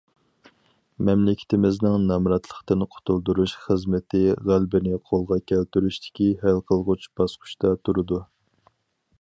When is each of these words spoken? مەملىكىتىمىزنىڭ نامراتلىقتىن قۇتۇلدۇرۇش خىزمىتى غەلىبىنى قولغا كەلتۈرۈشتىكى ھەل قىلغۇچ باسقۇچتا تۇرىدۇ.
مەملىكىتىمىزنىڭ 1.09 2.07
نامراتلىقتىن 2.11 2.87
قۇتۇلدۇرۇش 2.95 3.53
خىزمىتى 3.65 4.23
غەلىبىنى 4.49 4.97
قولغا 5.11 5.41
كەلتۈرۈشتىكى 5.53 6.31
ھەل 6.47 6.65
قىلغۇچ 6.73 7.07
باسقۇچتا 7.21 7.75
تۇرىدۇ. 7.89 8.23